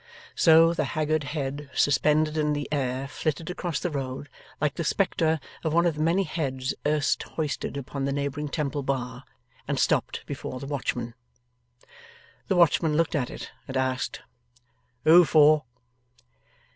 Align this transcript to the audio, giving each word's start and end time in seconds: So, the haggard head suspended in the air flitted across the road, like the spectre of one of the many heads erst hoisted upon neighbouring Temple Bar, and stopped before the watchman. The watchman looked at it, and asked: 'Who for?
So, 0.33 0.73
the 0.73 0.83
haggard 0.97 1.25
head 1.25 1.69
suspended 1.75 2.35
in 2.35 2.53
the 2.53 2.67
air 2.73 3.07
flitted 3.07 3.51
across 3.51 3.79
the 3.79 3.91
road, 3.91 4.29
like 4.59 4.73
the 4.73 4.83
spectre 4.83 5.39
of 5.63 5.73
one 5.73 5.85
of 5.85 5.93
the 5.93 6.01
many 6.01 6.23
heads 6.23 6.73
erst 6.87 7.21
hoisted 7.21 7.77
upon 7.77 8.05
neighbouring 8.05 8.49
Temple 8.49 8.81
Bar, 8.81 9.23
and 9.67 9.77
stopped 9.77 10.25
before 10.25 10.59
the 10.59 10.65
watchman. 10.65 11.13
The 12.47 12.55
watchman 12.55 12.97
looked 12.97 13.13
at 13.13 13.29
it, 13.29 13.51
and 13.67 13.77
asked: 13.77 14.21
'Who 15.03 15.23
for? 15.23 15.65